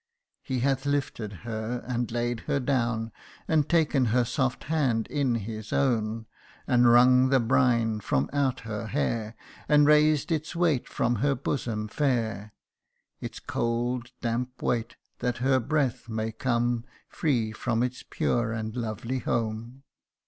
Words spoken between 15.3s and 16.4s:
her breath may